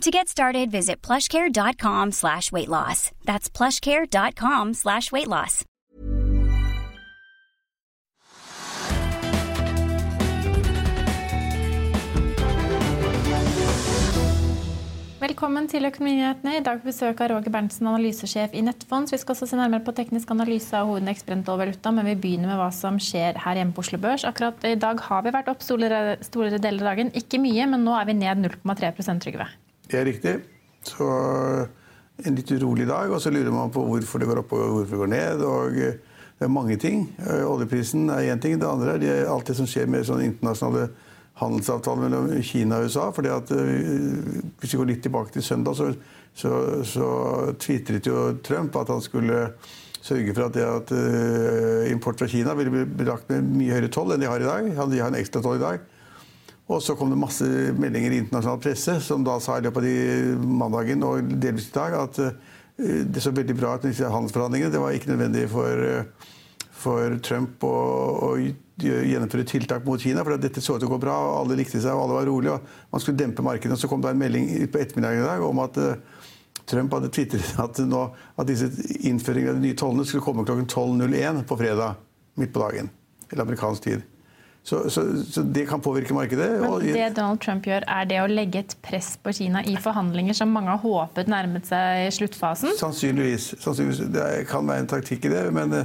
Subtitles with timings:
[0.00, 3.10] To get started, visit plushcare.com slash weight loss.
[3.24, 5.64] That's plushcare.com slash weight loss.
[15.24, 16.58] Velkommen til Økonominyhetene.
[16.58, 19.14] I dag besøk av Roger Berntsen, analysesjef i Nettfonds.
[19.14, 22.18] Vi skal også se nærmere på teknisk analyse av hovedindeks brent og valuta, men vi
[22.26, 24.28] begynner med hva som skjer her hjemme på Oslo Børs.
[24.28, 27.16] Akkurat i dag har vi vært opp store, store deler av dagen.
[27.16, 29.48] Ikke mye, men nå er vi ned 0,3 Trygve.
[29.90, 30.34] Det er riktig.
[30.84, 31.08] Så
[32.22, 34.94] en litt urolig dag, og så lurer man på hvorfor det går opp og hvorfor
[34.94, 35.44] det går ned.
[35.44, 35.96] og eh,
[36.38, 37.08] Det er mange ting.
[37.18, 38.58] Eh, oljeprisen er én ting.
[38.60, 40.88] Det andre er alt det som skjer med sånne internasjonale
[41.40, 43.10] handelsavtaler mellom Kina og USA.
[43.10, 45.90] fordi at eh, Hvis vi går litt tilbake til søndag, så,
[46.34, 47.08] så, så
[47.58, 49.48] tvitret jo Trump at han skulle
[50.04, 54.12] sørge for at, det at import fra Kina ville bli belagt med mye høyere toll
[54.12, 54.66] enn de har i dag.
[54.92, 55.80] De har en ekstra toll i dag.
[56.72, 59.88] Og så kom det masse meldinger i internasjonal presse som da sa i løpet av
[59.88, 62.20] de mandagen og delvis i dag at
[62.76, 64.72] det så veldig bra ut med disse handelsforhandlingene.
[64.72, 65.82] Det var ikke nødvendig for,
[66.74, 67.74] for Trump å,
[68.26, 68.30] å,
[68.80, 70.24] gjennomføre tiltak mot Kina.
[70.24, 72.30] For dette så ut til å gå bra, og alle likte seg, og alle var
[72.30, 72.56] rolige.
[72.56, 73.76] og Man skulle dempe markedet.
[73.76, 75.78] Og så kom det en melding på ettermiddagen i dag om at
[76.64, 78.06] Trump hadde tvitret at, nå,
[78.40, 78.70] at disse
[79.04, 82.00] innføringene av de nye tollene skulle komme klokken 12.01 på fredag
[82.40, 82.90] midt på dagen.
[83.30, 84.08] Eller amerikansk tid.
[84.64, 86.46] Så, så, så, det kan påvirke markedet.
[86.56, 90.36] Men det Donald Trump gjør, er det å legge et press på Kina i forhandlinger
[90.38, 92.72] som mange har håpet nærmet seg sluttfasen?
[92.80, 93.50] Sannsynligvis.
[93.60, 94.06] Sannsynligvis.
[94.14, 95.48] Det kan være en taktikk i det.
[95.54, 95.84] men...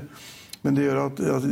[0.62, 1.50] Men det gjør at, altså,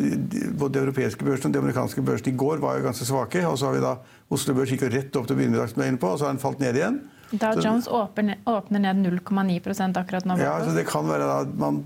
[0.59, 3.44] både de europeiske børsene og de amerikanske børsene i går var jo ganske svake.
[3.48, 3.94] Og så har vi da
[4.36, 6.09] Oslo Børs gikk jo rett opp til å begynne med, som jeg er inne på,
[6.11, 6.98] og så har den falt ned igjen.
[7.32, 10.38] Da Jones åpner, åpner ned 0,9% akkurat nå.
[10.39, 11.82] Ja, så Det kan være at man,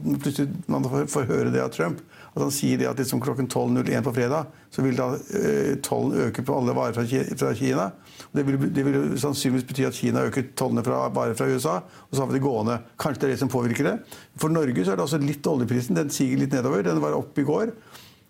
[0.70, 4.52] man får høre det av Trump at han sier at liksom klokken 12.01 på fredag
[4.72, 7.90] så vil da eh, tollen øke på alle varer fra Kina.
[8.32, 11.82] Det vil, det vil sannsynligvis bety at Kina øker tollene fra varer fra USA.
[12.08, 12.78] Og så har vi det gående.
[12.96, 13.98] Kanskje det er det som påvirker det.
[14.40, 16.00] For Norge så er det også litt oljeprisen.
[16.00, 16.86] Den siger litt nedover.
[16.88, 17.74] Den var opp i går.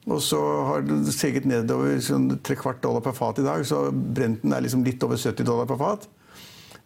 [0.09, 3.61] Og så har den seget nedover sånn trekvart dollar per fat i dag.
[3.69, 6.09] Så Brenten er liksom litt over 70 dollar per fat.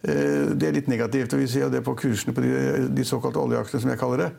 [0.03, 1.31] Eh, det er litt negativt.
[1.31, 2.51] og Vi ser det på kursene på de,
[2.91, 4.29] de såkalte oljeaksjene, som jeg kaller det.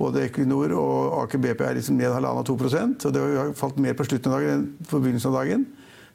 [0.00, 3.78] Både Equinor og Aker BP er liksom ned halvannen og 2 og Det har falt
[3.78, 5.66] mer på slutten av dagen enn på begynnelsen av dagen.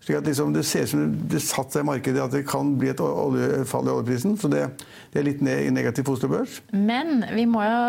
[0.04, 2.74] slik at liksom Det ser ut som det satte seg i markedet at det kan
[2.80, 3.00] bli et
[3.68, 4.36] fall i oljeprisen.
[4.40, 4.66] Så det,
[5.14, 6.60] det er litt ned negativt for Oslo Børs.
[6.72, 7.80] Men vi må jo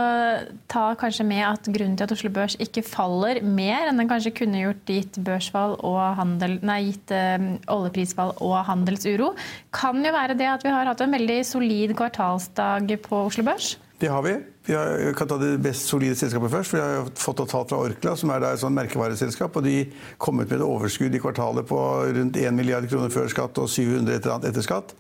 [0.71, 4.34] ta kanskje med at grunnen til at Oslo Børs ikke faller mer enn den kanskje
[4.43, 9.34] kunne gjort gitt børsfall og handel, nei, gitt ø, oljeprisfall og handelsuro,
[9.75, 13.75] kan jo være det at vi har hatt en veldig solid kvartalsdag på Oslo Børs.
[14.00, 14.37] Det har vi.
[14.65, 16.72] Vi har, kan ta det best solide selskapet først.
[16.72, 19.59] Vi har fått tall fra Orkla, som er et sånn merkevareselskap.
[19.61, 19.83] og De
[20.16, 21.81] kom ut med et overskudd i kvartalet på
[22.16, 24.94] rundt 1 milliard kroner før skatt og 700 et etter skatt.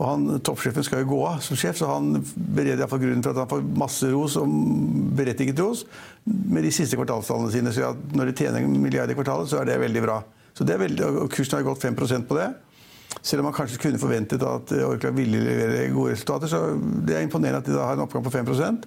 [0.00, 3.34] Og han, Toppsjefen skal jo gå av som sjef, så han bereder iallfall grunnen for
[3.34, 4.56] at han får masse ros og
[5.18, 5.84] berettiget ros
[6.24, 7.74] med de siste kvartalstallene sine.
[7.76, 10.22] Så når de tjener en milliard i kvartalet, så er det veldig bra.
[10.56, 12.48] Så det er veldig, og Kursen har gått 5% på det.
[13.18, 16.60] Selv om man kanskje kunne forventet at Orkla ville levere gode resultater, så
[17.06, 18.86] det er imponerende at de da har en oppgang på 5%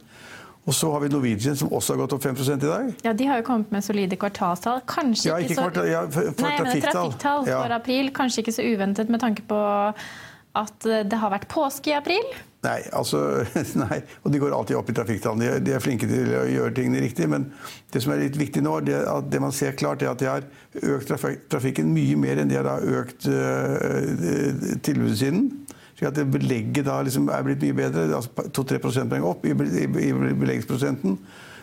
[0.64, 2.92] og så har vi Norwegian, som også har gått opp 5% i dag.
[3.04, 4.80] Ja, De har jo kommet med solide kvartalstall.
[4.88, 6.94] Kanskje ja, ikke, kvartal, ja, for, for Nei, trafikktall.
[6.94, 7.80] trafikktall for ja.
[7.82, 8.12] april.
[8.16, 9.60] Kanskje ikke så uventet med tanke på
[10.64, 12.24] at det har vært påske i april?
[12.64, 13.20] Nei, altså,
[13.84, 14.00] nei.
[14.24, 15.58] og de går alltid opp i trafikktallene.
[15.58, 17.28] De, de, er flinke til å gjøre tingene riktig.
[17.32, 17.50] Men
[17.92, 19.02] det som er litt viktig nå, det,
[19.32, 20.48] det man ser klart, er at de har
[20.96, 21.12] økt
[21.52, 25.50] trafikken mye mer enn de har økt uh, tilbudet siden.
[25.94, 28.08] Slik at belegget da liksom er blitt mye bedre.
[28.16, 31.20] altså 2-3 prosentpoeng opp i, i, i beleggsprosenten.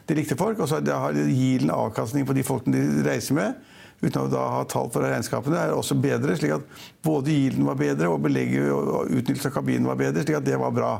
[0.06, 0.60] Det likte folk.
[0.60, 3.69] Og så har Yielden avkastning på de folkene de reiser med
[4.00, 6.36] uten å da ha tall for regnskapene, er også bedre.
[6.36, 6.64] slik at
[7.04, 10.24] både yielden var bedre og belegget og utnyttelse av kabinen var bedre.
[10.24, 10.92] slik at det var bra.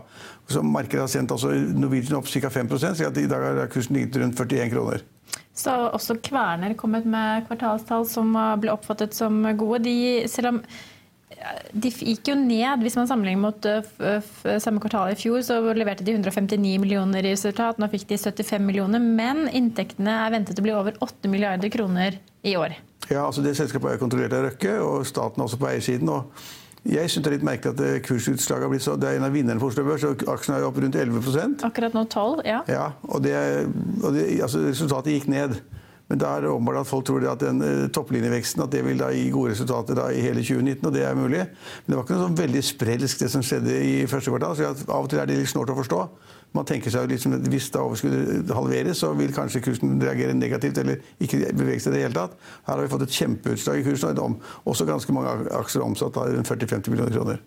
[0.51, 2.51] Så Markedet har sendt også Norwegian opp ca.
[2.51, 5.03] 5 slik at i dag har kursen ligget rundt 41 kroner.
[5.55, 9.85] Så også Kverner kommet med kvartalstall som ble oppfattet som gode.
[9.85, 10.63] De, selv om
[11.73, 13.69] de gikk jo ned hvis man sammenligner mot
[14.61, 15.41] samme kvartal i fjor.
[15.47, 17.79] Så leverte de 159 millioner i resultat.
[17.81, 19.01] Nå fikk de 75 millioner.
[19.01, 22.77] Men inntektene er ventet å bli over 8 milliarder kroner i år.
[23.11, 26.09] Ja, altså Det selskapet er kontrollert av Røkke, og staten også på eiersiden.
[26.09, 26.31] og
[26.85, 29.27] Jeg syns det er litt merkelig at eh, kursutslaget har blitt så Det er en
[29.27, 32.63] av vinnerne på Oslo Børs, og aksjen er opp rundt 11% Akkurat nå 12, ja.
[32.69, 33.35] ja og, det,
[34.03, 35.59] og det, altså resultatet gikk ned.
[36.11, 38.99] Men da er det åpenbart at folk tror at den uh, topplinjeveksten at det vil
[39.15, 41.45] gi gode resultater i hele 2019, og det er mulig.
[41.47, 44.59] Men det var ikke noe sånn veldig sprelsk det som skjedde i første kvartal.
[44.59, 46.03] så Av og til er det litt snålt å forstå.
[46.57, 50.81] Man tenker seg liksom at Hvis da overskuddet halveres, så vil kanskje kursen reagere negativt
[50.83, 52.35] eller ikke bevege seg i det hele tatt.
[52.67, 56.35] Her har vi fått et kjempeutslag i kursen, og også ganske mange aksjer omsatt av
[56.43, 57.45] 40-50 millioner kroner.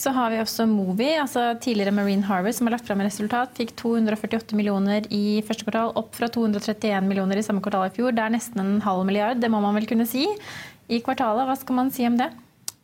[0.00, 3.52] Så har vi også Movi, altså tidligere Marine Harvest, som har lagt fram resultat.
[3.58, 8.14] Fikk 248 millioner i første kvartal, opp fra 231 millioner i samme kvartal i fjor.
[8.16, 10.24] Det er nesten en halv milliard, det må man vel kunne si.
[10.88, 12.30] I kvartalet, hva skal man si om det?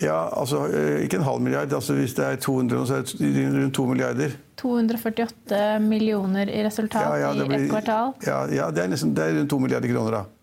[0.05, 1.73] Ja, altså eh, ikke en halv milliard.
[1.73, 4.37] altså Hvis det er 200, så er det rundt 2 milliarder.
[4.61, 8.13] 248 millioner i resultat ja, ja, blir, i ett kvartal?
[8.27, 10.36] Ja, ja det, er nesten, det er rundt 2 milliarder kroner, da.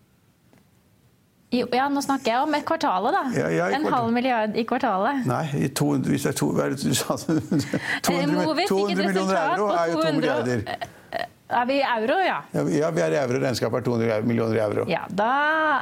[1.54, 3.22] Ja, nå snakker jeg om et kvartalet, da.
[3.38, 5.22] Ja, ja, en halv milliard i kvartalet.
[5.28, 5.44] Nei,
[5.76, 7.16] 200, hvis det er to, hva er det du sa?
[8.08, 10.66] 200, 200 millioner euro er jo 2 milliarder.
[11.54, 12.38] Er vi i euro, ja?
[12.72, 13.38] Ja, vi er i euro.
[13.38, 14.86] Regnskapet er 200 millioner euro.
[14.90, 15.28] Ja, Da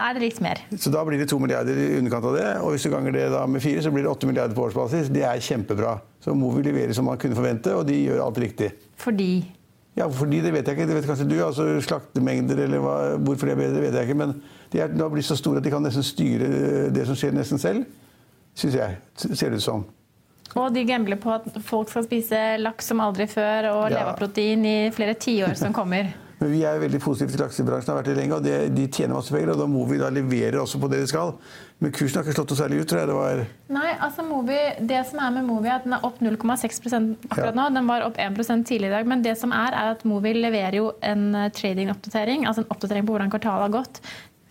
[0.09, 0.59] er det litt mer.
[0.77, 2.49] Så da blir det 2 milliarder i underkant av det.
[2.61, 5.09] Og hvis du ganger det da med fire, så blir det 8 milliarder på årsbasis.
[5.15, 5.95] Det er kjempebra.
[6.21, 8.73] Så Movi leverer som man kunne forvente, og de gjør alt riktig.
[9.01, 9.31] Fordi?
[9.97, 10.89] Ja, fordi det vet jeg ikke.
[10.89, 11.37] Det vet kanskje du.
[11.45, 14.21] altså Slaktemengder eller hva, hvorfor det er bedre, vet jeg ikke.
[14.23, 14.37] Men
[14.73, 16.49] de er, nå blitt så store at de kan nesten styre
[16.95, 17.85] det som skjer, nesten selv.
[18.57, 18.97] Syns jeg.
[19.21, 19.85] Ser det ut som.
[20.57, 23.99] Og de gambler på at folk skal spise laks som aldri før og ja.
[23.99, 26.11] leverprotein i flere tiår som kommer.
[26.43, 29.15] Men Vi er veldig positive til laksebransjen, har vært det lenge, og det, de tjener
[29.15, 29.53] masse penger.
[29.53, 31.37] og Da må vi da levere også på det de skal.
[31.83, 33.11] Men kursen har ikke slått noe særlig ut, tror jeg.
[33.11, 33.45] det var...
[33.77, 34.59] Nei, altså Movi,
[34.91, 37.55] det som er med Movi, er at den er opp 0,6 akkurat ja.
[37.61, 37.69] nå.
[37.79, 39.13] Den var opp 1 tidligere i dag.
[39.15, 43.07] Men det som er, er at Movi leverer jo en eh, trading-oppdatering, altså en oppdatering
[43.07, 44.03] på hvordan kvartalet har gått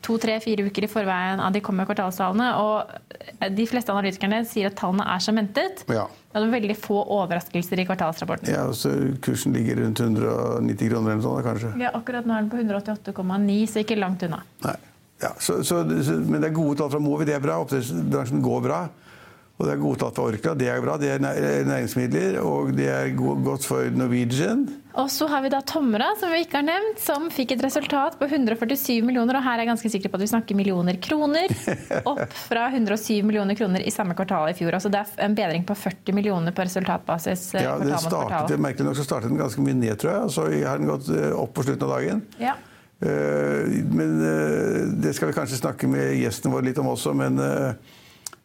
[0.02, 2.50] to, tre, fire uker i forveien av de kommer kvartalstallene.
[2.62, 5.84] Og de fleste analytikerne sier at tallene er som ventet.
[5.92, 6.08] Ja.
[6.32, 8.54] Det er veldig få overraskelser i kvartalsrapporten.
[8.54, 8.94] Ja, så
[9.24, 11.74] Kursen ligger rundt 190 kroner eller sånn, kanskje?
[11.82, 14.42] Ja, akkurat nå er den på 188,9, så ikke langt unna.
[14.66, 14.78] Nei.
[15.22, 17.60] Ja, så, så, men det er gode tall fra Movi, det er bra.
[17.62, 18.80] Oppdrettsbransjen går bra.
[19.60, 20.96] Og det er gode tall fra Orkla, det er bra.
[20.98, 24.66] Det er næringsmidler, og det er godt for Norwegian.
[25.00, 28.18] Og så har vi da Tomra, som vi ikke har nevnt, som fikk et resultat
[28.20, 29.38] på 147 millioner.
[29.40, 31.54] Og her er jeg ganske sikker på at vi snakker millioner kroner.
[32.12, 34.76] Opp fra 107 millioner kroner i samme kvartal i fjor.
[34.76, 37.46] Altså det er en bedring på 40 millioner på resultatbasis.
[37.56, 40.28] Eh, ja, det startet, Merkelig nok så startet den ganske mye ned, tror jeg.
[40.28, 42.26] Og så har den gått eh, opp på slutten av dagen.
[42.42, 42.58] Ja.
[43.00, 44.20] Eh, men
[45.02, 47.16] det skal vi kanskje snakke med gjesten vår litt om også.
[47.16, 47.40] men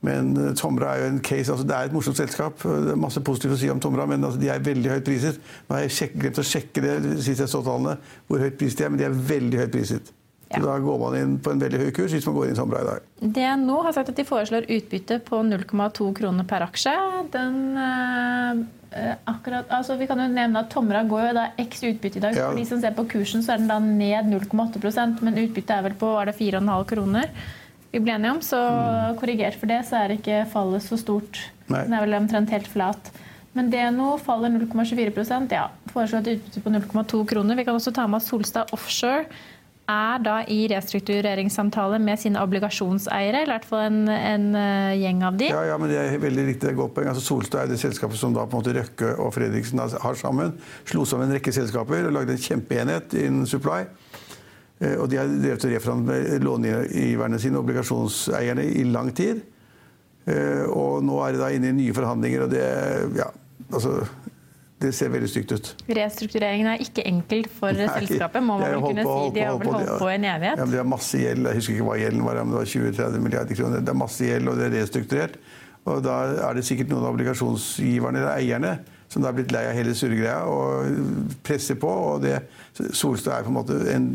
[0.07, 2.61] men eh, Tomra er jo en case, altså Det er et morsomt selskap.
[2.63, 5.41] Det er masse positivt å si om Tomra, men altså de er veldig høyt priset.
[5.67, 7.99] Nå har jeg sjek, glemt å sjekke det sist jeg så tallene,
[8.29, 10.15] hvor høyt priset de er, men de er veldig høyt priset.
[10.47, 10.61] Ja.
[10.63, 12.83] Da går man inn på en veldig høy kurs hvis man går inn i Tomra
[12.85, 13.07] i dag.
[13.35, 16.95] DNO har sagt at de foreslår utbytte på 0,2 kroner per aksje.
[17.35, 22.23] Den, eh, akkurat, altså vi kan jo nevne at Tomra går jo da x utbytte
[22.23, 22.39] i dag.
[22.39, 22.47] Ja.
[22.53, 25.89] For de som ser på kursen, så er den da ned 0,8% men utbyttet er
[25.89, 27.33] vel på er det 4,5 kroner
[27.97, 28.43] vi ble enige om.
[28.45, 29.17] Så mm.
[29.21, 31.41] korrigert for det, så er ikke fallet så stort.
[31.67, 31.83] Nei.
[31.89, 33.11] Den er vel omtrent helt flat.
[33.57, 37.57] Men DNO faller 0,24% ja, Foreslått utbytte på 0,2 kroner.
[37.57, 39.25] Vi kan også ta med at Solstad Offshore
[39.87, 43.45] er da i restruktureringssamtale med sine obligasjonseiere.
[43.45, 45.51] I hvert fall en, en uh, gjeng av de.
[45.53, 46.75] Ja, ja, men det er veldig riktig.
[46.77, 47.11] godt poeng.
[47.13, 50.57] Altså, Solstad er det selskapet som da på en måte Røkke og Fredriksen har sammen.
[50.91, 53.85] Slo sammen en rekke selskaper og lagde en kjempeenhet innen supply.
[54.81, 59.43] Eh, og de har drevet og reforhandlet långiverne sine, obligasjonseierne, i lang tid.
[60.27, 62.65] Eh, og nå er de da inne i nye forhandlinger, og det,
[63.17, 63.29] ja,
[63.71, 63.99] altså,
[64.83, 65.71] det ser veldig stygt ut.
[65.97, 69.37] Restruktureringen er ikke enkelt for Nei, selskapet, må man kunne på, si.
[69.39, 70.61] De har vel holdt på, i en evighet?
[70.61, 71.49] Ja, de har masse gjeld.
[71.49, 73.87] Jeg husker ikke hva gjelden var, men det var 20-30 milliarder kroner.
[73.87, 75.41] Det er masse gjeld, og det er restrukturert.
[75.87, 76.19] Og da
[76.51, 78.77] er det sikkert noen av obligasjonsgiverne eller eierne
[79.09, 81.89] som da er blitt lei av hele surregreia og presser på.
[81.89, 82.41] og det,
[82.75, 84.09] Solstad er på en måte en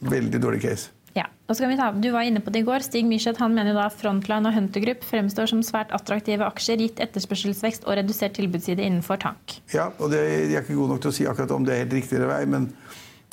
[0.00, 0.90] Veldig dårlig case.
[1.16, 2.84] Ja, og så kan vi ta, Du var inne på det i går.
[2.86, 7.02] Stig Myrseth han mener da Frontline og Hunter Group fremstår som svært attraktive aksjer gitt
[7.02, 9.58] etterspørselsvekst og redusert tilbudsside innenfor tank.
[9.74, 11.84] Ja, og det, Jeg er ikke god nok til å si akkurat om det er
[11.84, 12.70] helt riktig eller vei, men,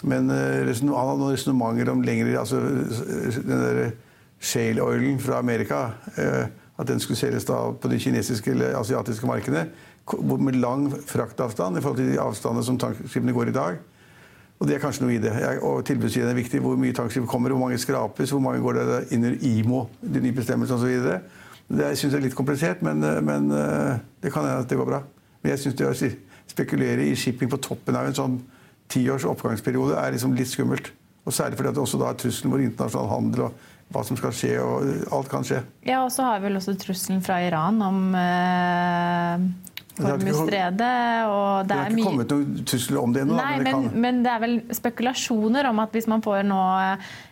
[0.04, 3.84] men eh, han har noen resonnementer om lengre altså den der
[4.40, 5.92] shale oilen fra Amerika.
[6.18, 6.48] Eh,
[6.78, 9.66] at den skulle selges da på de kinesiske eller asiatiske markedene
[10.40, 13.80] med lang fraktavstand i forhold til de avstandene som tankskipene går i dag.
[14.58, 15.34] Og det er kanskje noe i det.
[15.62, 16.62] Og tilbudssiden er viktig.
[16.64, 20.24] Hvor mye tankskip kommer, hvor mange skrapes, hvor mange går det inn i IMO, de
[20.24, 21.10] nye bestemmelsene osv.
[21.68, 24.90] Det syns jeg er litt komplisert, men, men eh, det kan hende at det går
[24.90, 25.02] bra.
[25.44, 25.96] Men jeg syns det å
[26.48, 28.38] spekulere i shipping på toppen av en sånn
[28.90, 30.94] tiårs oppgangsperiode er liksom litt skummelt.
[31.28, 34.34] Og særlig fordi det også da er trusselen vår internasjonal handel og hva som skal
[34.36, 35.62] skje, og alt kan skje.
[35.88, 39.46] Ja, og så har vi vel også trusselen fra Iran om eh,
[40.04, 40.94] Hormuzstredet.
[41.32, 43.38] Og det, det har ikke kommet noen trusler om det ennå.
[43.40, 46.64] Nei, men, men, men det er vel spekulasjoner om at hvis man får nå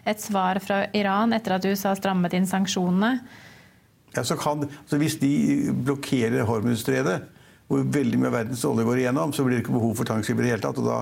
[0.09, 3.15] et svar fra Iran etter at USA har strammet inn sanksjonene
[4.15, 7.17] ja, så kan, så Hvis de blokkerer Hormuzstredet,
[7.67, 10.45] hvor veldig mye av verdens olje går igjennom, så blir det ikke behov for tankskipper
[10.45, 10.79] i det hele tatt.
[10.79, 10.99] og da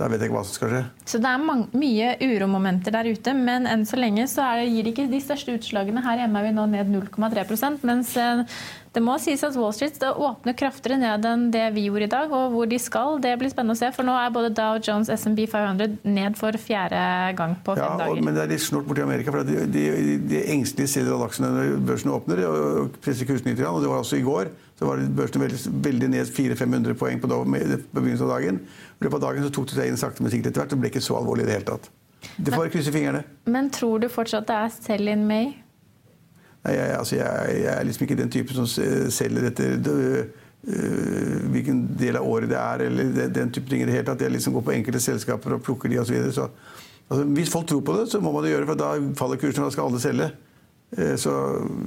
[0.00, 0.82] da vet jeg ikke hva som skal skje.
[1.12, 4.86] Så det er mange, mye uromomenter der ute, men enn så lenge så det, gir
[4.86, 6.04] det ikke de største utslagene.
[6.04, 8.44] Her hjemme er vi nå ned 0,3 mens eh,
[8.90, 12.32] det må sies at Wall Street åpner kraftigere ned enn det vi gjorde i dag.
[12.34, 13.90] Og hvor de skal, det blir spennende å se.
[13.94, 17.02] For nå er både Dow Jones SMB 500 ned for fjerde
[17.38, 18.24] gang på fem ja, og, dager.
[18.26, 19.34] Men det er litt snort borti Amerika.
[19.34, 19.84] for De, de,
[20.32, 23.62] de engstelige selger av aksjene når børsen åpner og presser kursen litt.
[23.68, 24.50] Og det var også i går.
[24.80, 28.60] Så var børsen veldig, veldig ned 400-500 poeng på, begynnelsen av dagen.
[28.64, 30.72] I løpet av dagen så tok det seg inn sakte, men sikkert etter hvert.
[30.72, 31.90] Det ble ikke så alvorlig i det hele tatt.
[32.40, 33.20] Det får krysse fingrene.
[33.52, 35.52] Men tror du fortsatt det er sell in May?
[36.64, 38.68] Nei, jeg, altså jeg, jeg, er liksom ikke den typen som
[39.12, 43.96] selger etter øh, hvilken del av året det er, eller den, type ting i det
[43.98, 44.24] hele tatt.
[44.24, 46.08] Jeg liksom går på enkelte selskaper og plukker de osv.
[46.08, 46.36] Så videre.
[46.36, 46.48] så,
[47.08, 49.60] altså, hvis folk tror på det, så må man det gjøre, for da faller kursen,
[49.60, 50.32] og da skal alle selge.
[50.90, 51.32] Så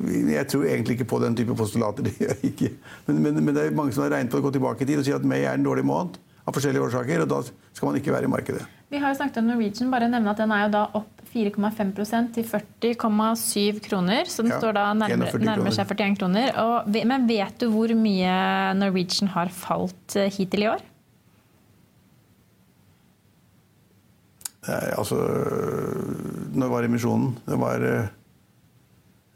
[0.08, 2.08] jeg tror egentlig ikke på den type postulater.
[3.08, 5.02] Men, men, men, det er mange som har regnet på å gå tilbake i tid
[5.02, 6.16] og si at May er en dårlig måned
[6.48, 8.64] av forskjellige årsaker, og da skal man ikke være i markedet.
[8.94, 12.34] Vi har jo snakket om Norwegian, bare nevne at den er jo da opp 4,5%
[12.36, 14.30] til 40,7 kroner.
[14.30, 16.52] Så den Ja, står da nærmer, nærmer seg 41 kroner.
[16.62, 18.34] Og, men vet du hvor mye
[18.78, 20.84] Norwegian har falt eh, hittil i år?
[24.64, 25.18] Nei, altså
[26.56, 27.34] Når var emisjonen?
[27.44, 28.06] Det var øh,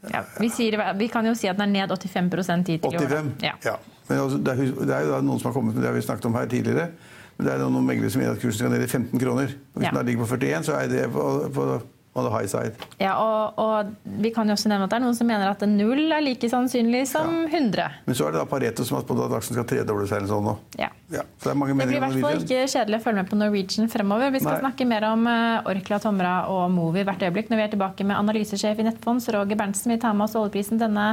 [0.06, 3.08] Ja, vi, sier, vi kan jo si at den er ned 85 hittil i år.
[3.08, 3.30] 85?
[3.42, 3.54] Ja.
[3.66, 3.76] Ja.
[4.08, 4.54] Men altså, det,
[4.94, 6.88] er, jo noen som har kommet med det har vi snakket om her tidligere.
[7.36, 9.52] Men det er noen meglere som mener at kursen skal ned i 15 kroner.
[9.74, 9.92] Hvis Ja.
[9.96, 11.24] den ligger på 41, så er det på,
[11.54, 11.66] på
[12.14, 12.72] on the high side.
[12.98, 15.64] Ja, og, og vi kan jo også nevne at det er noen som mener at
[15.70, 18.04] null er like sannsynlig som 100.
[18.06, 20.32] Men så er det da Pareto som har spådd at aksjen skal tredoble seg eller
[20.32, 20.56] sånn nå.
[20.80, 20.90] Ja.
[21.08, 23.28] Ja, så det er mange Det blir i hvert fall ikke kjedelig å følge med
[23.30, 24.32] på Norwegian fremover.
[24.34, 24.64] Vi skal Nei.
[24.66, 28.18] snakke mer om eh, Orkla, Tomra og Movi hvert øyeblikk når vi er tilbake med
[28.18, 29.94] analysesjef i Nettfonds, Roger Berntsen.
[29.94, 30.80] Vi tar med oss oljeprisen.
[30.82, 31.06] Denne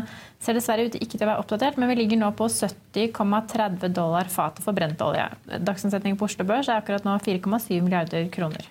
[0.44, 4.28] ser dessverre ut ikke til å være oppdatert, men vi ligger nå på 70,30 dollar
[4.32, 5.30] fatet for brent olje.
[5.64, 8.68] Dagsomsetningen på Oslo Børs er akkurat nå 4,7 milliarder kroner.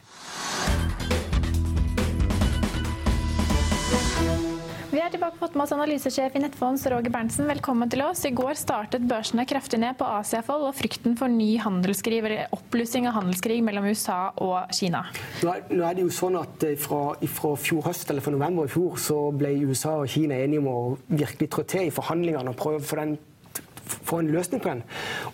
[5.14, 7.46] Tilbake på oss analysesjef i Nettfonds Roger Berntsen.
[7.46, 8.24] Velkommen til oss.
[8.26, 13.06] I går startet børsene kraftig ned på Asiafold, og frykten for ny handelskrig, eller oppblussing
[13.06, 15.04] av handelskrig mellom USA og Kina.
[15.44, 17.02] Nå er, nå er det jo sånn at eh, fra,
[17.36, 20.72] fra fjor høst, eller fra november i fjor, så ble USA og Kina enige om
[20.72, 24.82] å virkelig trå til i forhandlingene og prøve å få, en løsning på den.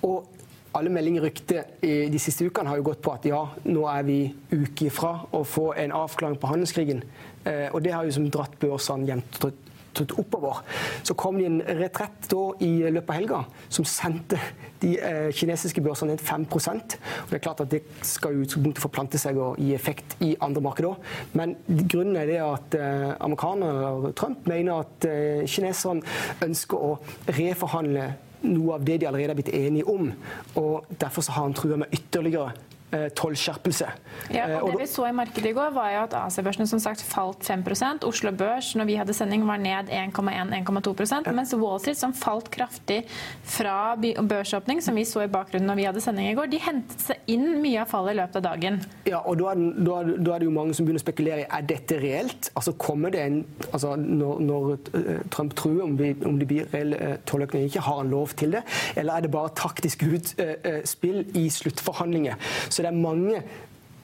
[0.04, 0.28] Og
[0.76, 4.20] alle meldinger rykte de siste ukene har jo gått på at ja, nå er vi
[4.52, 7.02] uke ifra å få en avklaring på handelskrigen.
[7.48, 9.40] Eh, og det har jo som dratt børsene jevnt
[10.18, 10.62] oppover.
[11.02, 14.38] Så kom det en retrett da i løpet av helga som sendte
[14.80, 18.82] de eh, kinesiske børsene ned 5 Og Det er klart at det skal jo utgangspunktet
[18.82, 20.96] forplante seg og gi effekt i andre markeder.
[21.32, 26.02] Men grunnen er det at eh, amerikanerne, eller Trump, mener at eh, kineserne
[26.42, 26.96] ønsker å
[27.28, 30.12] reforhandle noe av det de allerede har blitt enige om.
[30.56, 32.54] Og Derfor så har han trua med ytterligere
[33.14, 33.88] tollskjerpelse.
[34.34, 36.80] Ja, Eh, og det vi så i markedet i går, var jo at AC-børsene som
[36.82, 37.62] sagt falt 5
[38.06, 43.04] Oslo Børs når vi hadde sending var ned 1,1-1,2% mens Wall Street, som falt kraftig
[43.42, 47.00] fra børsåpning, som vi så i bakgrunnen når vi hadde sending i går, de hentet
[47.04, 48.80] seg inn mye av fallet i løpet av dagen.
[49.06, 51.44] Ja, og da er, det- da, da er det jo mange som begynner å spekulere
[51.44, 52.50] i er dette reelt.
[52.56, 53.40] Altså kommer det en,
[53.72, 56.94] altså Når, når eh, Trump truer om, vi, om det blir reell
[57.28, 58.62] tolløkning eller ikke, har han lov til det?
[58.96, 62.34] Eller er det bare taktisk utspill i sluttforhandlinger?
[62.68, 63.42] Så det er mange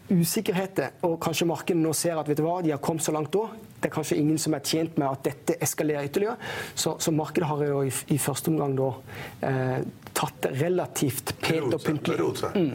[0.06, 3.32] usikkerheter, og kanskje markedet nå ser at vet du hva, de har kommet så langt
[3.34, 3.48] da.
[3.76, 6.36] Det er kanskje ingen som er tjent med at dette eskalerer ytterligere.
[6.74, 8.92] Så, så markedet har jo i, i første omgang da
[9.48, 9.80] eh,
[10.16, 12.30] tatt det relativt pent og pyntelig.
[12.54, 12.70] Mm.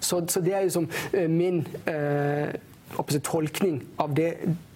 [0.00, 2.52] Så, så det er jo som eh, min eh,
[3.24, 4.30] tolkning av det,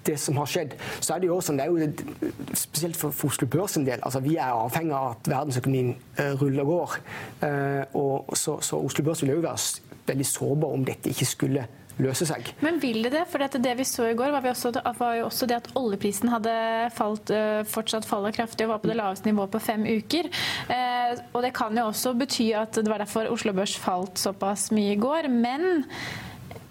[0.06, 0.76] det som har skjedd.
[1.00, 4.00] Så er det jo sånn, det er jo spesielt for, Oslo Børs en del.
[4.02, 6.98] altså Vi er avhengig av at verdensøkonomien uh, ruller og går.
[7.42, 11.68] Uh, og så, så Oslo Børs vil jo være veldig sårbar om dette ikke skulle
[12.00, 12.52] løse seg.
[12.64, 13.24] Men vil det det?
[13.30, 16.54] For det vi så i går, var, også, var jo også det at oljeprisen hadde
[16.96, 20.30] falt, eh, fortsatt faller kraftig og var på det laveste nivået på fem uker.
[20.72, 24.70] Eh, og det kan jo også bety at det var derfor Oslo Børs falt såpass
[24.74, 25.28] mye i går.
[25.32, 25.84] Men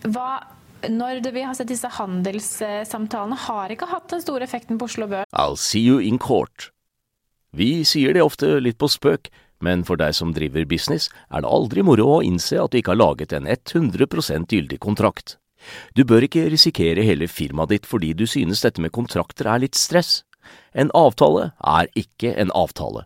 [0.07, 0.41] hva
[0.89, 5.29] når vi har sett disse handelssamtalene, har ikke hatt den store effekten på Oslo Børs.
[5.33, 6.71] I'll see you in court.
[7.51, 9.29] Vi sier det ofte litt på spøk,
[9.61, 12.95] men for deg som driver business, er det aldri moro å innse at du ikke
[12.95, 15.37] har laget en 100% gyldig kontrakt.
[15.93, 19.77] Du bør ikke risikere hele firmaet ditt fordi du synes dette med kontrakter er litt
[19.77, 20.23] stress.
[20.73, 23.05] En avtale er ikke en avtale.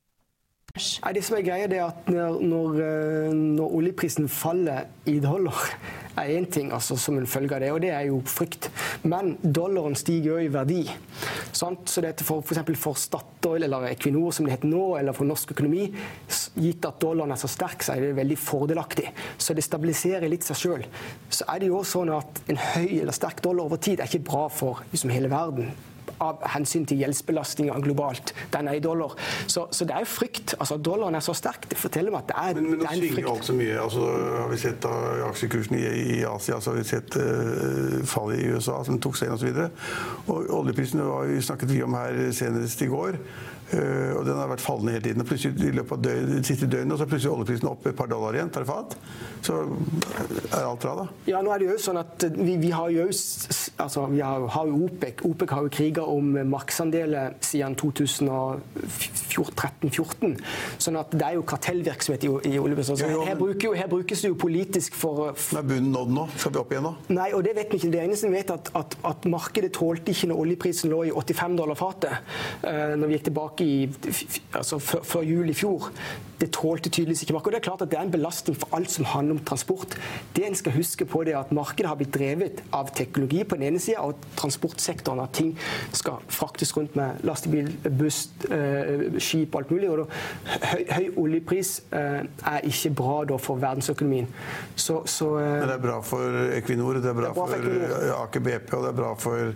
[0.71, 5.73] Nei, det som er greia, er at når, eh, når oljeprisen faller i dollar,
[6.15, 8.69] er én ting altså, som en følge av det, og det er jo frykt.
[9.03, 10.85] Men dollaren stiger jo i verdi.
[11.51, 11.89] Sant?
[11.91, 12.61] Så dette for f.eks.
[12.61, 15.89] For, for Statoil eller Equinor, som det heter nå, eller for norsk økonomi,
[16.55, 19.11] gitt at dollaren er så sterk, så er det veldig fordelaktig.
[19.37, 20.89] Så det stabiliserer litt seg sjøl.
[21.29, 24.07] Så er det jo også sånn at en høy eller sterk dollar over tid er
[24.07, 25.73] ikke bra for liksom, hele verden
[26.21, 28.33] av hensyn til gjeldsbelastninga globalt.
[28.53, 29.15] Den er i dollar.
[29.47, 30.55] Så, så, det er jo frykt.
[30.59, 31.67] Altså, Dollaren er så sterk.
[31.71, 33.29] Det forteller meg at det er, men, men det er en frykt.
[33.33, 33.77] alt så mye.
[33.81, 34.95] Altså, har vi sett da,
[35.29, 39.31] aksjekursen i, i, Asia, så har vi sett uh, fallet i USA, som tok seg
[39.31, 39.63] inn osv.
[40.27, 43.17] Og, og oljeprisen var vi snakket vi om her senest i går.
[43.71, 45.23] Uh, og den har vært fallende hele tiden.
[45.23, 47.97] Og plutselig i løpet av døgn, det siste døgnet så er plutselig oljeprisen opp et
[47.97, 48.97] par dollar igjen tar fat.
[49.41, 49.61] Så
[50.51, 51.07] er alt bra, da.
[51.29, 53.07] Ja, nå er det jo sånn at vi, vi har jo
[53.81, 55.15] altså, vi har, har jo OPEC.
[55.25, 60.35] OPEC har jo kriga om markedsandeler siden 2013-2014.
[60.81, 62.97] Sånn at det er jo kartellvirksomhet i, i oljeprisen.
[62.99, 66.23] Så her, bruker, her, brukes det jo politisk for, for Er bunnen nådd nå?
[66.35, 66.93] Skal vi opp igjen nå?
[67.15, 67.93] Nei, og det vet vi ikke.
[67.95, 71.59] Det eneste vi vet, at, at, at markedet tålte ikke når oljeprisen lå i 85
[71.59, 72.13] dollar fatet.
[72.63, 73.89] Uh, når vi gikk tilbake i,
[74.53, 75.91] altså, før jul i fjor.
[76.41, 77.53] Det tålte tydeligvis ikke markedet.
[77.53, 79.93] Det er klart at det er en belastning for alt som handler om transport.
[80.35, 83.59] Det en skal huske på det er at Markedet har blitt drevet av teknologi på
[83.59, 85.21] den ene sida, og transportsektoren.
[85.21, 85.51] At ting
[85.93, 89.89] skal fraktes rundt med lastebil, buss, eh, skip og alt mulig.
[89.91, 90.05] og da,
[90.71, 94.27] høy, høy, oljepris eh, er ikke bra da, for verdensøkonomien.
[94.75, 97.47] Så, så, eh, Men det er bra for Equinor, det er bra, det er bra
[97.53, 99.53] for, for Aker BP, og det er bra for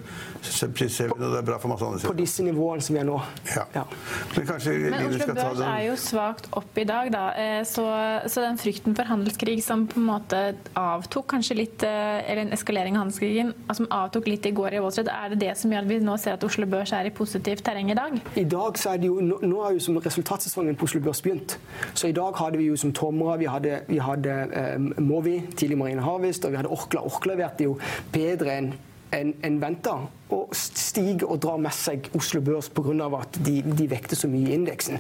[0.76, 3.18] Prisevin, og det er bra for masse andre På disse nivåene som vi er nå.
[3.56, 3.66] Ja.
[3.74, 3.88] ja.
[4.36, 7.24] Men kanskje Men Oslo Børs er jo svakt opp i dag, da.
[7.40, 7.86] Eh, så,
[8.28, 10.42] så, den frykten for handelskrig som på en måte
[10.80, 14.82] avtok kanskje litt, eh, eller en eskalering av handelskrigen, som avtok litt i går i
[14.84, 17.10] Wall Street, er det det som gjør at vi nå ser at Oslo Børs er
[17.10, 18.18] i positivt terreng i dag?
[18.36, 21.58] I dag så er det jo, Nå er jo som resultatsesongen på Oslo Børs begynt.
[21.94, 25.80] Så i dag hadde vi jo som Tomra, vi hadde, vi hadde eh, Movi, tidlig
[25.80, 27.06] Marine Harvest, og vi hadde Orkla.
[27.06, 27.80] Orkla leverte jo
[28.14, 28.76] bedre enn
[29.16, 29.96] en, en venta
[30.34, 33.06] og stiger og drar med seg Oslo Børs pga.
[33.20, 34.98] at de, de, vekter så mye i indeksen.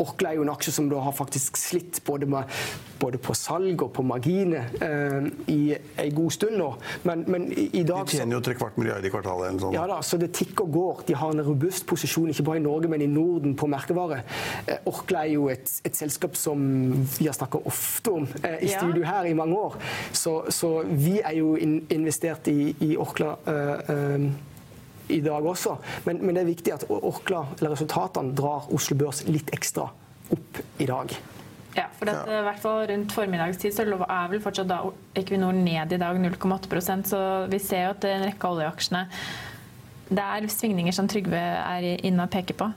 [0.00, 2.48] Orkla er jo en aksje som da har faktisk slitt både, med,
[3.00, 6.70] både på salg og på marginer eh, i en god stund nå.
[7.04, 9.50] Men, men i, i, dag De tjener jo trekvart milliard i kvartalet.
[9.50, 9.76] eller sånn.
[9.76, 11.02] Ja da, så det tikker og går.
[11.10, 14.22] De har en robust posisjon, ikke bare i Norge, men i Norden på merkevare.
[14.66, 16.62] Eh, Orkla er jo et, et, selskap som
[17.18, 19.76] vi har snakka ofte om eh, i studio her i mange år.
[20.16, 23.36] Så, så vi er jo in, investert i, i Orkla.
[25.08, 25.76] Eh, eh i dag også.
[26.04, 29.88] Men, men, det er viktig at Orkla, eller resultatene drar Oslo Børs litt ekstra
[30.32, 31.14] opp i dag.
[31.74, 32.40] Ja, for det, ja.
[32.40, 34.82] i hvert fall rundt formiddagstid så er vel fortsatt da
[35.16, 39.06] Equinor ned i dag 0,8% så vi ser jo at en rekke av oljeaksjene
[40.12, 42.68] Det er svingninger som Trygve er inne og peker på.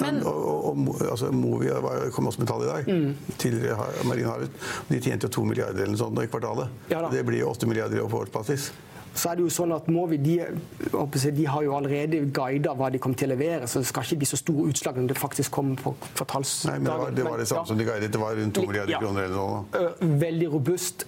[0.00, 0.38] Men, og,
[0.70, 1.68] og, og, altså, Movi
[2.16, 2.88] kom også med tall i dag.
[2.88, 3.34] Mm.
[3.36, 4.70] Tidligere Marine Harvest.
[4.88, 6.72] De tjente jo to milliarder eller noe sånt i kvartalet.
[6.88, 8.70] Ja, det blir jo åtte milliarder på årsbasis
[9.14, 13.00] så er det jo sånn at Movi de, de, har jo allerede guida hva de
[13.02, 15.52] kommer til å levere, så det skal ikke bli så store utslag når det faktisk
[15.58, 16.86] kommer på kvartalsdagen.
[16.86, 17.70] Det var det, var det samme ja.
[17.72, 19.02] som de guidet, det var rundt 2 milliarder ja.
[19.02, 20.16] kroner eller noe?
[20.22, 21.06] Veldig robust.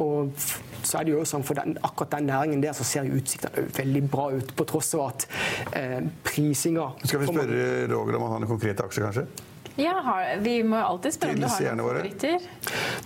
[0.00, 0.32] Og
[0.82, 4.02] så er det jo sånn for den, akkurat den næringen der så ser utsiktene veldig
[4.10, 5.26] bra ut, på tross av at
[5.78, 9.26] eh, prisinga Skal vi spørre Roger om han har en konkret aksje, kanskje?
[9.80, 9.94] Ja,
[10.40, 12.48] Vi må jo alltid spørre om du har noen favoritter.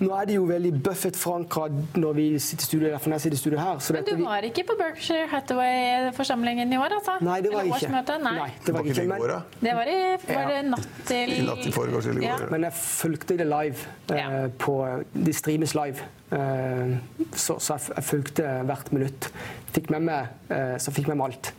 [0.03, 1.67] Nå er det jo veldig Buffett-forankra
[2.03, 3.83] når vi sitter i studio, derfor jeg sitter i studio her.
[3.97, 7.17] Men du var ikke på Berkshire Hathaway-forsamlingen i år, altså?
[7.25, 8.19] Nei, det var jeg ikke.
[8.25, 8.33] Nei.
[8.41, 8.51] Nei.
[8.67, 9.07] det var ikke.
[9.07, 12.49] Men, det var i var det natt til I natt til foregårs eller i går.
[12.55, 13.93] Men jeg fulgte det live.
[14.17, 14.77] Eh, på,
[15.13, 16.09] de streames live.
[16.35, 16.97] Eh,
[17.35, 19.31] så, så, jeg fulgte hvert minutt.
[19.77, 21.53] Fikk med meg, eh, så fikk med meg alt.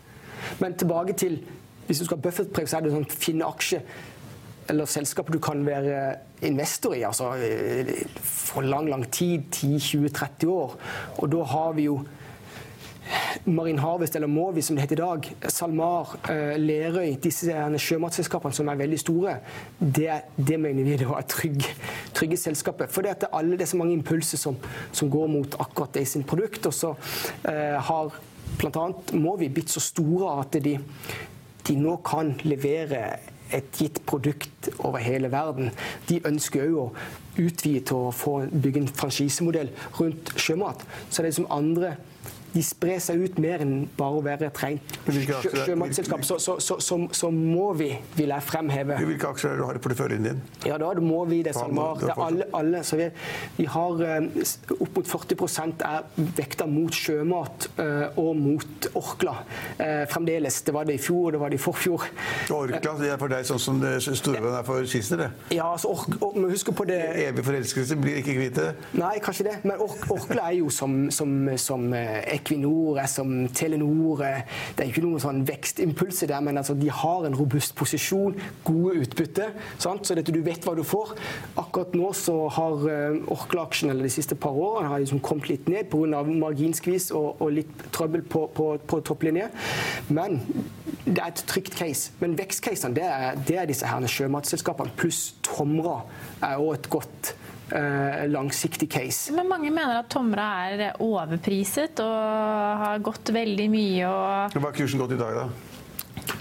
[0.59, 1.39] Men tilbake til
[1.87, 3.77] Hvis du skal ha Buffett-preg, så er det sånn finne aksje
[4.69, 7.31] eller selskaper du kan være investor i altså
[8.21, 10.77] for lang, lang tid, 10-20-30 år.
[11.17, 12.01] Og da har vi jo
[13.45, 16.13] Marine Harvest, eller Movi som det heter i dag, SalMar,
[16.59, 17.53] Lerøy, disse
[17.83, 19.37] sjømatselskapene som er veldig store,
[19.79, 21.71] det, det mener vi er trygge,
[22.17, 22.91] trygge selskaper.
[22.91, 24.57] For det er alle så mange impulser som,
[24.91, 26.67] som går mot akkurat det i sin produkt.
[26.67, 26.93] Og så
[27.47, 28.19] eh, har
[28.57, 28.85] bl.a.
[29.15, 30.77] Movi blitt så store at de,
[31.67, 33.05] de nå kan levere
[33.53, 35.71] et gitt produkt over hele verden.
[36.09, 36.87] De ønsker òg å
[37.37, 40.83] utvide til å få bygge en franchisemodell rundt sjømat.
[41.09, 41.95] Så det er som andre
[42.57, 46.23] de sprer seg ut mer enn bare å være et rent sjømatselskap.
[46.25, 49.81] Så, så, så, så, må vi, vil jeg fremheve Hvilke aksjer har du har i
[49.83, 50.39] porteføljen din?
[50.65, 52.01] Ja, da må vi det, SalMar.
[52.01, 52.81] Det er alle, alle.
[52.87, 53.09] Så vi,
[53.59, 59.35] vi har eh, opp mot 40 er vekta mot sjømat uh, og mot Orkla.
[59.77, 60.61] Uh, fremdeles.
[60.65, 62.07] Det var det i fjor, det var det i forfjor.
[62.57, 65.57] Orkla det er for deg sånn som Storebrand er for Kisner, det?
[65.59, 68.67] Ja, altså, or, men husk på det Evig forelskelse blir ikke kvitt det?
[68.97, 69.55] Nei, kanskje det.
[69.67, 71.87] Men ork, Orkla er jo som, som, som
[72.47, 74.21] Equinor, som Telenor
[74.75, 78.95] Det er ikke noen sånn vekstimpulser der, men altså, de har en robust posisjon, gode
[79.03, 79.49] utbytte.
[79.77, 80.07] Sant?
[80.07, 81.15] Så dette, du vet hva du får.
[81.59, 82.87] Akkurat nå så har
[83.33, 86.23] Orkla-aksjen de siste par årene har liksom kommet litt ned pga.
[86.23, 89.49] marginskvis og, og, litt trøbbel på, på, på topplinje.
[90.07, 90.39] Men
[91.05, 92.13] det er et trygt case.
[92.21, 93.11] Men vekstcasene det
[93.47, 96.01] det er disse her sjømatselskapene pluss Tomra
[96.43, 97.56] er også et godt Eh,
[98.31, 99.33] langsiktig case.
[99.35, 104.77] Men mange mener at Tomra er overpriset og har gått veldig mye og Hva har
[104.77, 105.67] kursen gått i dag, da?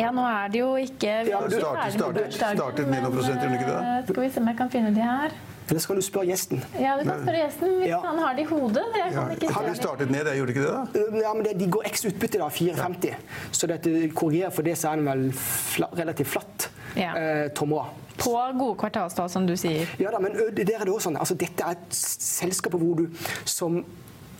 [0.00, 3.60] Ja, nå er det jo ikke ja, du startet, startet, startet med noen prosenter, gjorde
[3.60, 3.82] ikke det?
[3.82, 5.36] Eh, skal vi se om jeg kan finne de her.
[5.66, 6.60] Eller skal du spørre gjesten?
[6.78, 7.98] Ja, du kan spørre gjesten hvis ja.
[8.04, 8.84] han har det i hodet.
[8.94, 9.50] Jeg kan ja.
[9.56, 11.04] Har du startet ned, jeg gjorde ikke det da?
[11.24, 13.08] Ja, men det, De går x utbytte, da, 4,50.
[13.10, 13.18] Ja.
[13.50, 16.68] Så dette korrigerer for det, så er den vel fla, relativt flatt.
[16.96, 17.12] Ja.
[17.16, 17.86] Eh, Tomra.
[18.16, 19.88] På gode kvartalstall, som du sier.
[20.00, 21.18] Ja da, men der er det også sånn.
[21.20, 23.06] Altså, dette er et selskap hvor du
[23.44, 23.82] som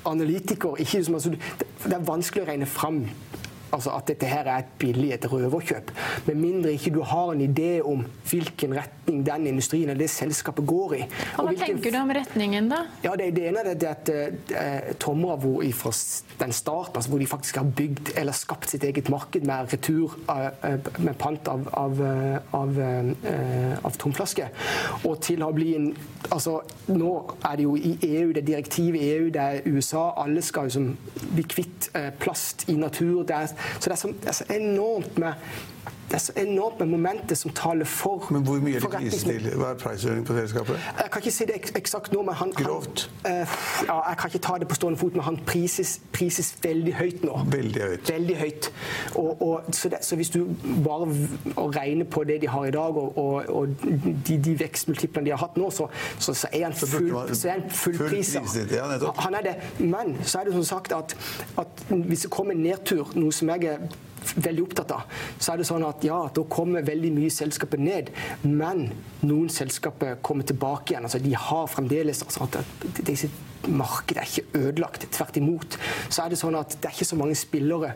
[0.07, 1.35] analytiker ikke, altså,
[1.85, 3.05] Det er vanskelig å regne fram
[3.75, 5.91] altså at dette her er et billig et røverkjøp.
[6.29, 10.67] Med mindre ikke du har en idé om hvilken retning den industrien eller det selskapet
[10.67, 11.03] går i.
[11.37, 11.77] Og Hva hvilken...
[11.77, 12.87] tenker du om retningen, da?
[13.03, 15.93] Ja, Det, det ene er det at uh, Tomra hvor fra
[16.41, 20.17] den starten, altså hvor de faktisk har bygd eller skapt sitt eget marked med retur
[20.29, 20.51] uh,
[20.99, 22.01] med pant av, av,
[22.53, 22.79] av,
[23.85, 24.49] av tomflasker,
[25.05, 25.89] og til å bli en
[26.31, 27.13] altså Nå
[27.45, 30.13] er det jo i EU, det er direktivet i EU, det er USA.
[30.23, 30.83] Alle skal jo
[31.33, 31.89] bli kvitt
[32.21, 33.25] plast i natur.
[33.27, 35.35] det er så det er så, det er så enormt med
[36.09, 39.31] det er så enormt med momenter som taler for Men hvor mye er det prisen
[39.31, 39.49] til?
[39.59, 40.79] Hva er prisøkningen på selskapet?
[41.01, 43.11] Jeg kan ikke si det eksakt nå, men han, Grovt?
[43.25, 43.57] Han, uh,
[43.89, 47.27] ja, jeg kan ikke ta det på stående fot, men han prises, prises veldig høyt
[47.27, 47.41] nå.
[47.51, 48.13] Veldig høyt.
[48.13, 48.71] Veldig høyt.
[49.15, 50.47] Og, og, så, det, så, hvis du
[50.85, 51.11] bare
[51.57, 53.69] regner på det de har i dag, og, og
[54.29, 55.89] de, de vekstmultiplene de har hatt nå, så,
[56.19, 58.35] så, så er han full, så er han full, full pris.
[58.71, 58.87] Ja,
[59.19, 59.57] han er det.
[59.79, 61.17] Men så er det som sagt at,
[61.59, 63.89] at hvis det kommer en nedtur, noe som jeg er
[64.37, 68.13] veldig opptatt av, så er det sånn at ja, da kommer veldig mye selskaper ned.
[68.45, 68.87] Men
[69.25, 71.09] noen selskaper kommer tilbake igjen.
[71.09, 72.61] altså De har fremdeles altså at
[73.67, 75.09] Markedet er ikke ødelagt.
[75.11, 75.75] Tvert imot
[76.07, 77.95] så er det sånn at det er ikke så mange spillere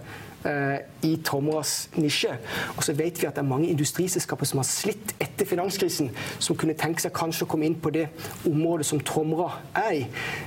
[1.02, 2.32] i Tomras nisje.
[2.76, 6.56] Og så vet vi at det er mange industriselskaper som har slitt etter finanskrisen, som
[6.58, 8.06] kunne tenke seg kanskje å komme inn på det
[8.48, 10.02] området som Tomra er i.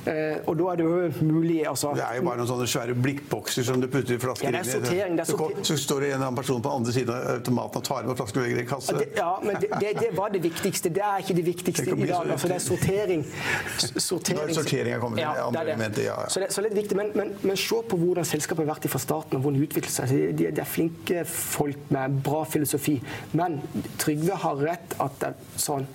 [0.08, 2.96] Uh, og da er det jo mulig altså, Det er jo bare noen sånne svære
[2.98, 5.66] blikkbokser som du putter i flasker ja, det er sortering, det er sortering.
[5.68, 8.42] Så, står det en annen person på andre siden av automaten og tar med flasker
[8.42, 8.94] og legger i kasse.
[8.94, 10.92] Ja, det, ja men det, det, det, var det viktigste.
[10.94, 12.34] Det er ikke det viktigste i dag.
[12.36, 13.26] Altså, det er sortering.
[14.10, 14.56] sortering.
[14.58, 16.30] sortering er kommet ja, andre elementer, ja, ja.
[16.30, 17.00] Så, det, så litt er viktig.
[17.00, 19.92] Men, men, men se på hvordan selskapet har vært fra starten, og hvordan det utvikler
[19.92, 20.36] seg.
[20.38, 23.00] De, de, er flinke folk med bra filosofi.
[23.34, 23.62] Men
[24.00, 25.88] Trygve har rett at det sånn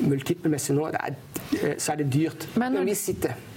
[0.00, 1.14] multiplmessig nå, det er,
[1.58, 2.46] eh, så er det dyrt.
[2.58, 2.96] Men når, men,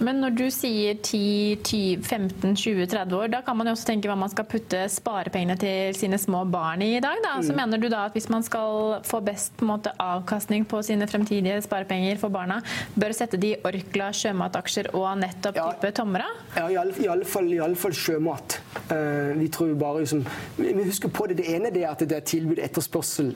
[0.08, 4.46] men når du sier 10-15-20-30 år, da kan man jo også tenke hva man skal
[4.50, 7.16] putte sparepengene til sine små barn i i dag.
[7.24, 7.32] Da.
[7.42, 7.58] Så mm.
[7.60, 8.70] mener du da at hvis man skal
[9.06, 12.56] få best på måte, avkastning på sine fremtidige sparepenger for barna,
[12.96, 16.28] bør sette de i Orkla sjømataksjer og nettopp ja, type Tomra?
[16.56, 18.58] Ja, i alle, i alle, fall, i alle fall, sjømat.
[18.90, 20.24] Uh, vi tror bare liksom,
[20.58, 21.38] Vi husker på det.
[21.40, 23.32] Det ene er at det er tilbud etterspørsel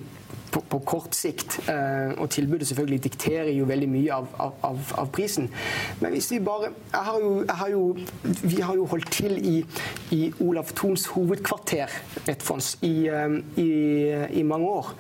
[0.51, 1.59] på, på, kort sikt.
[1.71, 4.29] Eh, og tilbudet selvfølgelig dikterer jo veldig mye av,
[4.67, 5.49] av, av prisen.
[6.01, 7.85] Men hvis vi bare har jo, har jo,
[8.23, 9.57] Vi har jo holdt til i,
[10.15, 11.91] i Olav Thons hovedkvarter,
[12.27, 13.71] Nettfonds, i, eh, i,
[14.41, 14.93] i, mange år.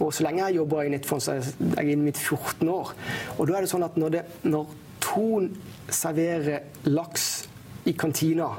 [0.00, 1.42] Og så lenge jeg jobber i Nettfonds, jeg
[1.76, 2.94] er inne i mitt 14 år.
[3.38, 4.72] Og da er det sånn at når, det, når
[5.04, 5.50] Thon
[5.92, 7.46] serverer laks
[7.86, 8.50] i kantina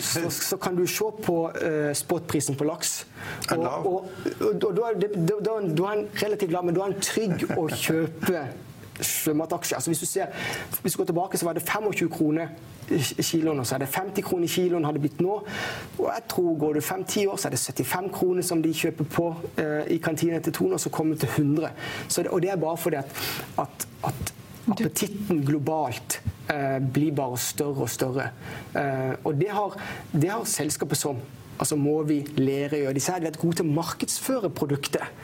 [0.00, 3.06] så, så, kan du se på uh, spotprisen på laks.
[3.50, 4.08] Og, og, og,
[4.40, 7.44] og da, du da, da, da er en relativt lav, men da er en trygg
[7.56, 8.46] å kjøpe
[9.00, 9.76] sjømataksjer.
[9.76, 10.26] Altså hvis, du ser,
[10.82, 12.54] hvis du går tilbake, så var det 25 kroner
[13.22, 15.38] kiloen, og så er det 50 kroner kiloen har det blitt nå.
[15.98, 19.10] Og jeg tror går det 5-10 år, så er det 75 kroner som de kjøper
[19.16, 21.70] på uh, i kantina til Tone, og så kommer det til 100.
[22.16, 23.22] Det, og det er bare fordi at,
[23.58, 24.33] at, at
[24.70, 26.20] appetitten globalt
[26.52, 28.30] eh, blir bare større og større.
[28.76, 29.76] Eh, og det har,
[30.12, 31.20] det har selskapet som.
[31.58, 32.98] Altså må vi lære å gjøre.
[32.98, 35.22] De er gode til å markedsføre produktet.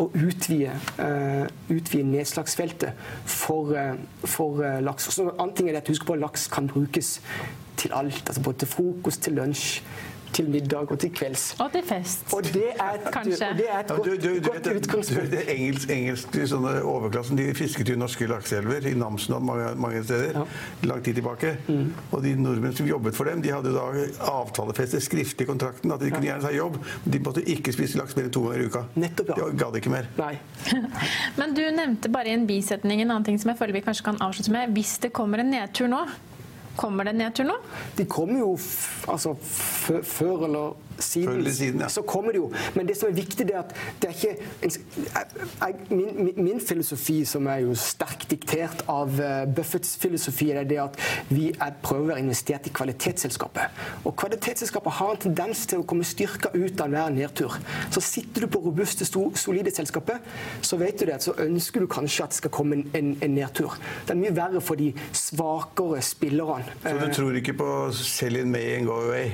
[0.00, 0.72] Og utvide,
[1.04, 2.94] uh, utvide nedslagsfeltet
[3.28, 5.10] for, uh, for uh, laks.
[5.10, 7.18] Og så en annen ting er at Husk på at laks kan brukes
[7.76, 8.22] til alt.
[8.24, 9.82] altså Både til frokost, til lunsj,
[10.32, 11.44] til middag og til kvelds.
[11.60, 12.24] Og til fest.
[12.36, 13.48] Og det er et, Kanskje.
[13.50, 15.30] Og det er et godt, du, du, du, godt utgangspunkt.
[15.30, 20.02] Det engelsk, engelsk sånne overklassen de fisket jo norske lakseelver i Namsen og mange, mange
[20.04, 20.44] steder Ja.
[20.88, 21.56] lang tid tilbake.
[21.68, 21.92] Mm.
[22.10, 23.86] Og de nordmenn som jobbet for dem, de hadde da
[24.32, 27.98] avtalefestet skriftlig i kontrakten at de kunne gjerne ta jobb, men de måtte ikke spise
[28.00, 28.84] laks mer enn to ganger i uka.
[28.94, 29.48] Nettopp, ja.
[29.50, 30.08] De gadd ikke mer.
[30.18, 30.34] Nei.
[31.40, 34.04] Men du nevnte bare i en bisetning en annen ting som jeg føler vi kanskje
[34.10, 34.72] kan avslutte med.
[34.76, 36.04] Hvis det kommer en nedtur nå,
[36.76, 37.56] kommer det nedtur nå?
[37.96, 38.52] De kommer jo
[39.12, 41.88] altså, før eller siden, siden, ja.
[41.92, 42.50] så kommer det jo.
[42.76, 44.74] Men det som er viktig, det er at det er ikke en,
[45.60, 50.78] jeg, min, min, filosofi, som er jo sterkt diktert av uh, Buffetts filosofi, er det
[50.82, 50.98] at
[51.30, 53.82] vi er, prøver å være investert i kvalitetsselskapet.
[54.04, 57.58] Og kvalitetsselskapet har en tendens til å komme styrka ut av hver nedtur.
[57.92, 60.22] Så sitter du på robuste, solide selskapet,
[60.62, 63.34] så vet du det, så ønsker du kanskje at det skal komme en, en, en
[63.36, 63.76] nedtur.
[64.06, 66.78] Det er mye verre for de svakere spillerne.
[66.84, 69.32] Så du tror ikke på sell in May and go away?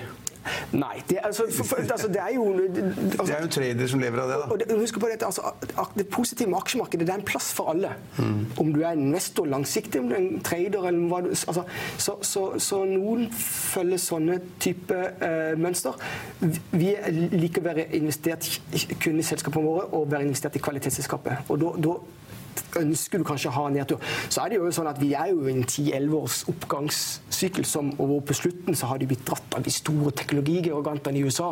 [0.73, 1.03] Nei.
[1.09, 4.23] Det, altså, for, for, altså, det er jo altså, Det er jo tradere som lever
[4.23, 4.49] av det, da.
[4.53, 5.53] og det, husk på det, altså,
[5.99, 7.93] det positive med aksjemarkedet det er en plass for alle.
[8.61, 11.65] Om du er investor langsiktig, om du er en trader eller hva du altså,
[11.97, 15.99] så, så, så noen følger sånne type uh, mønster.
[16.73, 16.93] Vi
[17.35, 18.49] liker å være investert
[19.03, 21.49] kun i selskapene våre og være investert i kvalitetsselskapet.
[21.53, 21.97] Og da
[22.81, 24.03] ønsker du kanskje å ha en nedtur.
[24.29, 27.91] Så er det jo sånn at vi er jo i en 10-11 års oppgangssykkel, som,
[28.03, 31.51] og på slutten så har de blitt dratt av de store teknologigigantene i USA.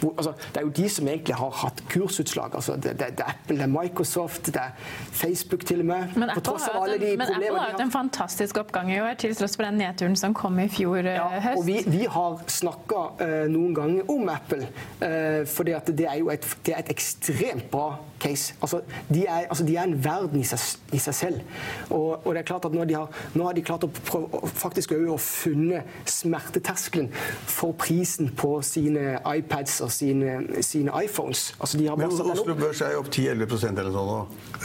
[0.00, 2.56] Hvor, altså, det er jo de som egentlig har hatt kursutslag.
[2.58, 4.72] Altså, det, det, det er Apple, det er Microsoft, det er
[5.12, 6.16] Facebook til og med.
[6.16, 10.16] Men Apple har hatt de en, fantastisk oppgang i år, til tross for den nedturen
[10.18, 11.60] som kom i fjor eh, Ja, høst.
[11.60, 14.68] og vi, vi har snakka uh, noen ganger om Apple,
[15.02, 18.54] uh, fordi at det er jo et, det er et ekstremt bra case.
[18.62, 21.42] Altså, de, er, altså, de er en verden i seg, i seg selv.
[21.90, 24.44] Og, og det er klart at nå, de har, nå har de klart å prøve,
[24.54, 27.10] faktisk å funne smerteterskelen
[27.50, 31.52] for prisen på sine iPads og sine, sine iPhones.
[31.58, 32.54] Altså, de har Men Oslo.
[32.54, 34.18] Børs er jo opp 10-11 eller sånn nå.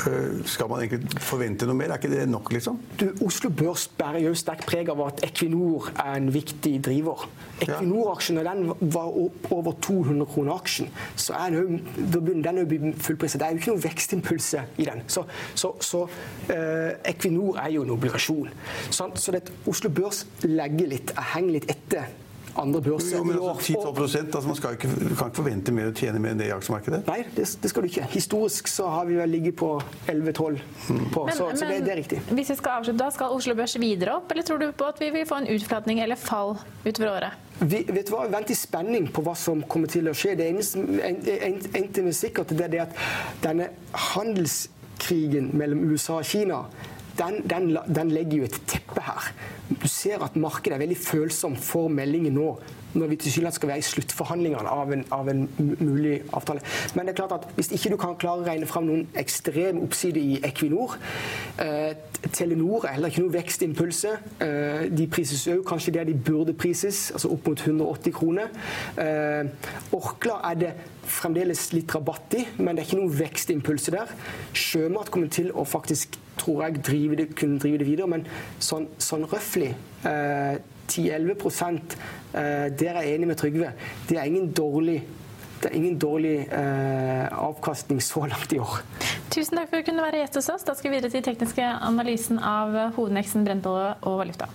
[0.10, 1.94] Øh, Skal man egentlig forvente noe mer?
[1.94, 2.80] Er ikke det nok, liksom?
[3.00, 7.28] Du, Oslo Børs bærer jo sterkt preg av at Equinor er en viktig driver.
[7.64, 9.10] Equinor-aksjen, når den var
[9.54, 13.40] over 200 kroner aksjen, så er den jo, den er jo fullpriset.
[13.42, 15.04] Det er jo ikke noen vekstimpulse i den.
[15.12, 15.26] Så,
[15.60, 16.06] så, så
[16.54, 18.50] eh, Equinor er jo en obligasjon.
[18.90, 22.10] Så, så det, Oslo Børs legger litt, henger litt etter
[22.60, 23.18] andre børser.
[23.18, 26.34] Jo, men altså 10-12 altså Man skal ikke, kan ikke forvente mer å tjene mer
[26.34, 27.02] enn det i aksjemarkedet.
[27.10, 28.08] Nei, det, det skal du ikke.
[28.14, 29.72] Historisk så har vi vel ligget på
[30.08, 31.04] 11-12 mm.
[31.14, 32.22] så, så det, det er riktig.
[32.30, 35.02] Hvis vi skal avslutte, da, skal Oslo Børs videre opp, eller tror du på at
[35.02, 37.46] vi vil få en utflatning eller fall utover året?
[37.60, 40.36] Vi, vet du hva, venter i spenning på hva som kommer til å skje.
[40.40, 43.00] Det eneste en, en, en en er sikkert, det er det at
[43.44, 43.72] denne
[45.10, 46.64] handelskrigen mellom USA og Kina
[47.20, 49.26] den, den, den legger jo et teppe her.
[49.82, 52.46] Du ser at markedet er veldig følsomt for meldinger nå
[52.94, 55.46] når vi til tilsynelatende skal være i sluttforhandlingene av en, av en
[55.80, 56.64] mulig avtale.
[56.96, 59.82] Men det er klart at hvis ikke du kan klare å regne fram noen ekstrem
[59.84, 60.98] oppside i Equinor
[61.62, 61.94] eh,
[62.34, 64.12] Telenor er heller ikke noe vekstimpulse.
[64.44, 68.50] Eh, de prises òg kanskje der de burde prises, altså opp mot 180 kroner.
[69.00, 70.72] Eh, Orkla er det
[71.10, 74.12] fremdeles litt rabatt i, men det er ikke noen vekstimpulse der.
[74.58, 78.28] Sjømat kommer til å faktisk, tror jeg, drive det, kunne drive det videre, men
[78.60, 79.72] sånn, sånn røftlig
[80.08, 81.70] eh, 10-11
[82.34, 83.72] eh, Der er jeg enig med Trygve.
[84.10, 85.04] Det er ingen dårlig,
[85.62, 88.82] det er ingen dårlig eh, avkastning så langt i år.
[89.30, 90.68] Tusen takk for at du kunne være gjest hos oss.
[90.68, 94.50] Da skal vi videre til tekniske analysen av hovedneksen brentolje og valuta.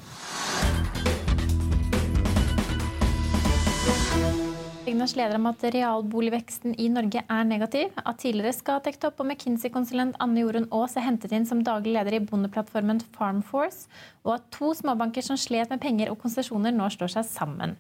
[4.94, 10.44] Bankpanels leder om at realboligveksten i Norge er negativ, at tidligere Skatec-topp og McKinsey-konsulent Anne
[10.44, 13.88] Jorunn Aas er hentet inn som daglig leder i bondeplattformen Farmforce,
[14.22, 17.74] og at to småbanker som slet med penger og konsesjoner, nå slår seg sammen.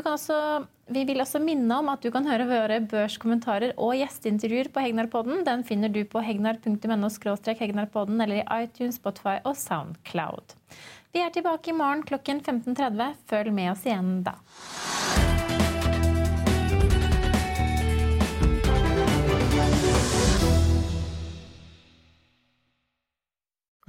[0.00, 0.38] Også,
[0.88, 5.42] vi vil også minne om at du kan høre våre børskommentarer og gjesteintervjuer på Hegnarpodden.
[5.44, 7.10] Den finner du på hegnar.no
[7.60, 10.56] hegnarpodden eller i iTunes, Spotify og Soundcloud.
[11.12, 13.20] Vi er tilbake i morgen klokken 15.30.
[13.28, 14.38] Følg med oss igjen da.